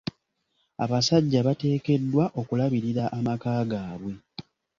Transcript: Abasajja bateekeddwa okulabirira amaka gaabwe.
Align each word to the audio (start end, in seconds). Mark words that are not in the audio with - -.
Abasajja 0.83 1.39
bateekeddwa 1.47 2.25
okulabirira 2.39 3.03
amaka 3.17 3.51
gaabwe. 3.71 4.13